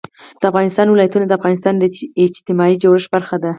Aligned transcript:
د 0.39 0.43
افغانستان 0.51 0.87
ولايتونه 0.89 1.25
د 1.27 1.33
افغانستان 1.39 1.73
د 1.77 1.83
اجتماعي 2.25 2.75
جوړښت 2.83 3.09
برخه 3.15 3.35
ده. 3.43 3.49